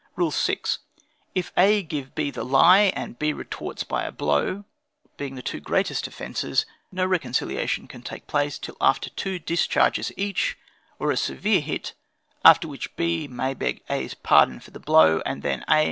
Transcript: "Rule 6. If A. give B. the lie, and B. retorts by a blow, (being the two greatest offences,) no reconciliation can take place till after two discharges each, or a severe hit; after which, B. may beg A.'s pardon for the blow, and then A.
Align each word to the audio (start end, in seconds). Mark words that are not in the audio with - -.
"Rule 0.15 0.31
6. 0.31 0.79
If 1.35 1.51
A. 1.55 1.83
give 1.83 2.15
B. 2.15 2.31
the 2.31 2.43
lie, 2.43 2.91
and 2.95 3.19
B. 3.19 3.33
retorts 3.33 3.83
by 3.83 4.03
a 4.03 4.11
blow, 4.11 4.65
(being 5.15 5.35
the 5.35 5.43
two 5.43 5.59
greatest 5.59 6.07
offences,) 6.07 6.65
no 6.91 7.05
reconciliation 7.05 7.87
can 7.87 8.01
take 8.01 8.25
place 8.25 8.57
till 8.57 8.77
after 8.81 9.11
two 9.11 9.37
discharges 9.37 10.11
each, 10.17 10.57
or 10.97 11.11
a 11.11 11.17
severe 11.17 11.61
hit; 11.61 11.93
after 12.43 12.67
which, 12.67 12.95
B. 12.95 13.27
may 13.27 13.53
beg 13.53 13.83
A.'s 13.91 14.15
pardon 14.15 14.59
for 14.59 14.71
the 14.71 14.79
blow, 14.79 15.21
and 15.23 15.43
then 15.43 15.63
A. 15.69 15.79